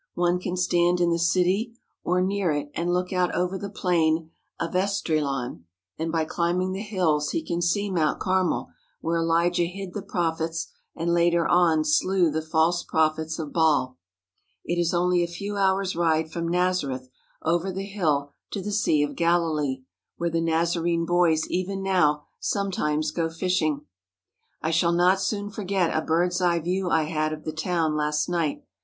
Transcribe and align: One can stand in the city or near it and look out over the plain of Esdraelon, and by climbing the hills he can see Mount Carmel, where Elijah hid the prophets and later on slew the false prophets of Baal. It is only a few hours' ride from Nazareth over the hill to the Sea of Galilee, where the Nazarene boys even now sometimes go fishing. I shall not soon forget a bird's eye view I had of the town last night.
One 0.15 0.39
can 0.39 0.57
stand 0.57 0.99
in 0.99 1.11
the 1.11 1.19
city 1.19 1.75
or 2.03 2.21
near 2.21 2.51
it 2.51 2.71
and 2.73 2.91
look 2.91 3.13
out 3.13 3.35
over 3.35 3.55
the 3.55 3.69
plain 3.69 4.31
of 4.59 4.75
Esdraelon, 4.75 5.65
and 5.95 6.11
by 6.11 6.25
climbing 6.25 6.71
the 6.71 6.81
hills 6.81 7.29
he 7.29 7.43
can 7.45 7.61
see 7.61 7.91
Mount 7.91 8.19
Carmel, 8.19 8.71
where 9.01 9.19
Elijah 9.19 9.65
hid 9.65 9.93
the 9.93 10.01
prophets 10.01 10.69
and 10.95 11.13
later 11.13 11.47
on 11.47 11.85
slew 11.85 12.31
the 12.31 12.41
false 12.41 12.81
prophets 12.83 13.37
of 13.37 13.53
Baal. 13.53 13.95
It 14.65 14.79
is 14.81 14.91
only 14.91 15.21
a 15.23 15.27
few 15.27 15.55
hours' 15.55 15.95
ride 15.95 16.31
from 16.31 16.47
Nazareth 16.47 17.07
over 17.43 17.71
the 17.71 17.85
hill 17.85 18.31
to 18.49 18.59
the 18.59 18.71
Sea 18.71 19.03
of 19.03 19.15
Galilee, 19.15 19.83
where 20.17 20.31
the 20.31 20.41
Nazarene 20.41 21.05
boys 21.05 21.45
even 21.47 21.83
now 21.83 22.23
sometimes 22.39 23.11
go 23.11 23.29
fishing. 23.29 23.85
I 24.63 24.71
shall 24.71 24.93
not 24.93 25.21
soon 25.21 25.51
forget 25.51 25.95
a 25.95 26.01
bird's 26.03 26.41
eye 26.41 26.57
view 26.57 26.89
I 26.89 27.03
had 27.03 27.31
of 27.31 27.43
the 27.43 27.53
town 27.53 27.95
last 27.95 28.27
night. 28.27 28.65